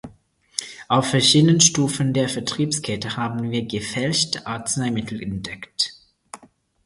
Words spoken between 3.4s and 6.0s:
wir gefälschte Arzneimittel entdeckt.